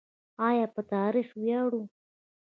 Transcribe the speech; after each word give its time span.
آیا 0.47 0.65
په 0.75 0.81
تاریخ 0.93 1.27
ویاړو؟ 1.41 1.81